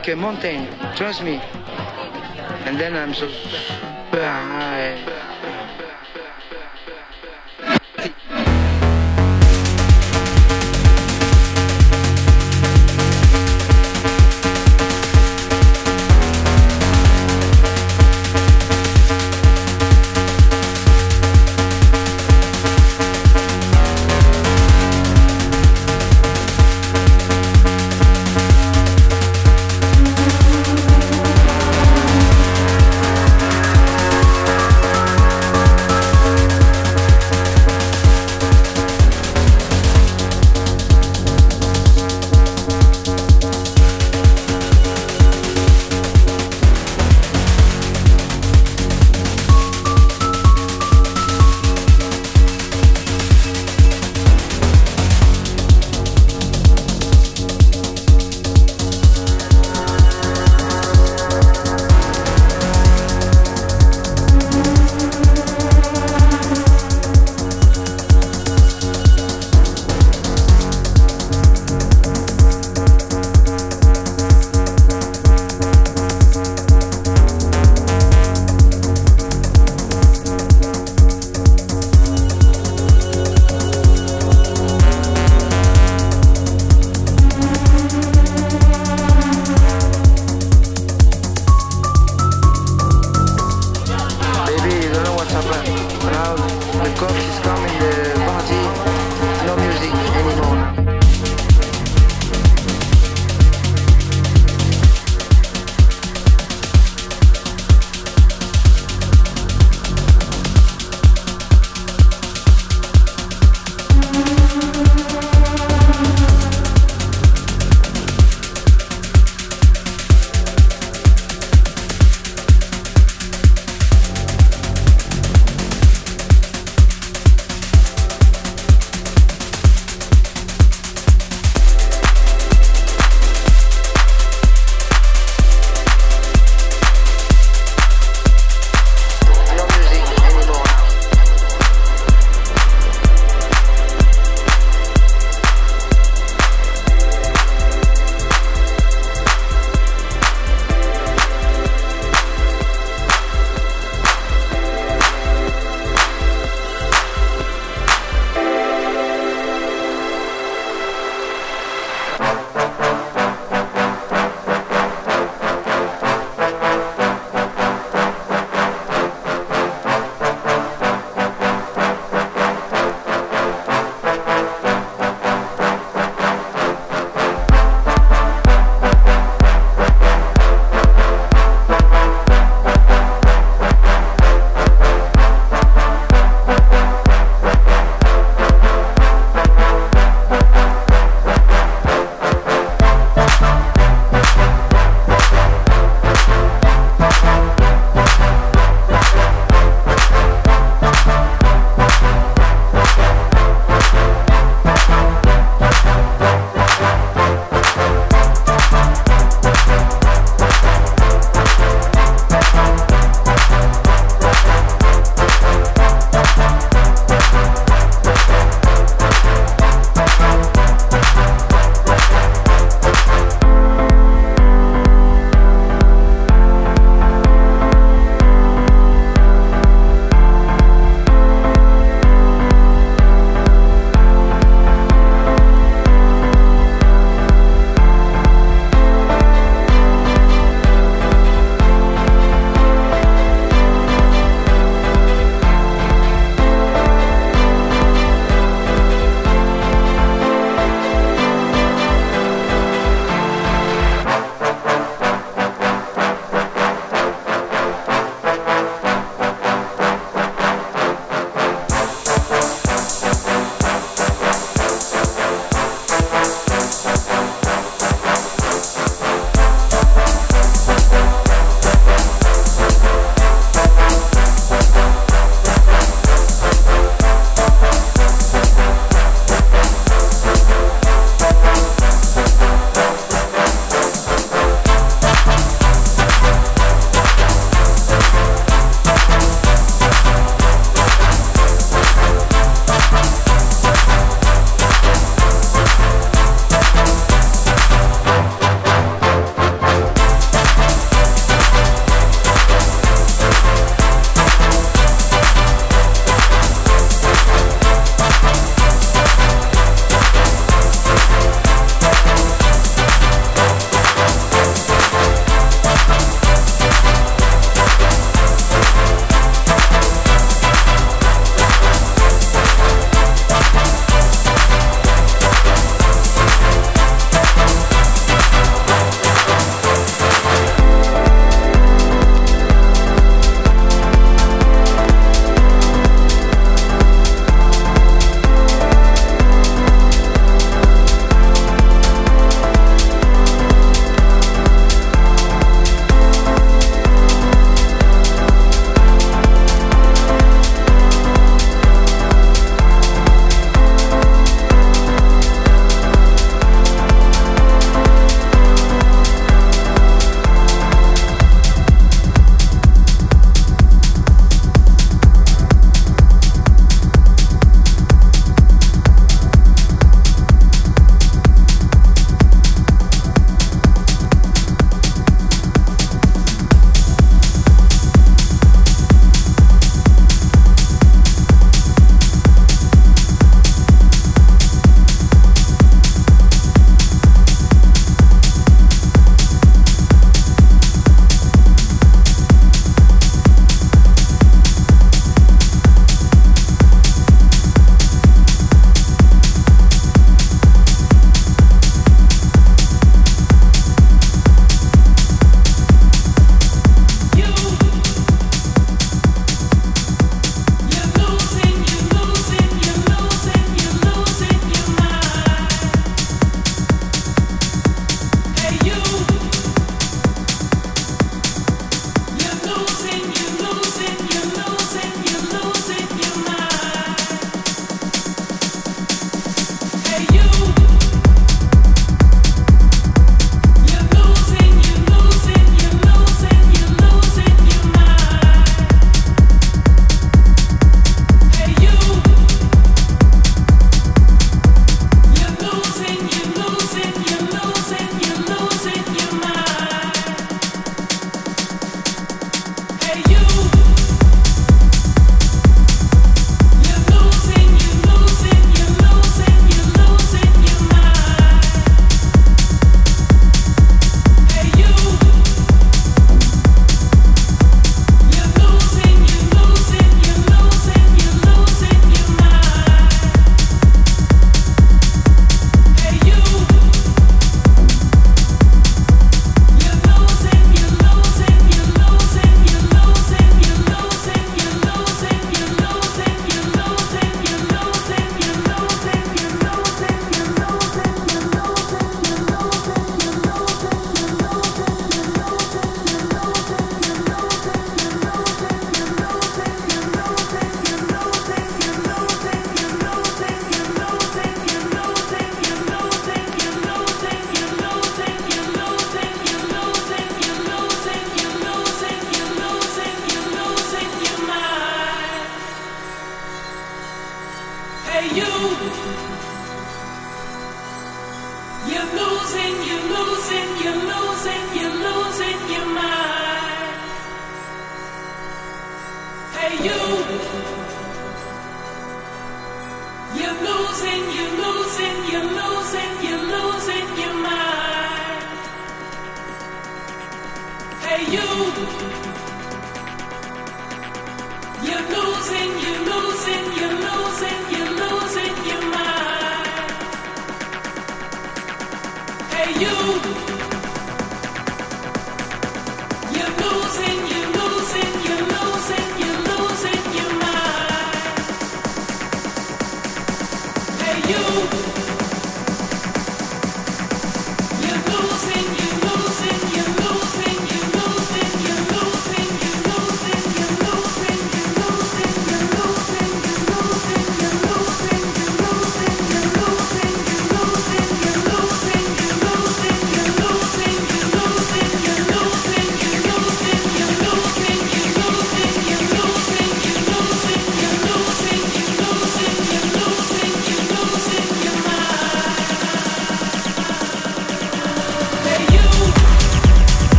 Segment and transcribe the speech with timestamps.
[0.00, 0.66] Like a mountain.
[0.96, 1.42] Trust me.
[2.64, 3.28] And then I'm so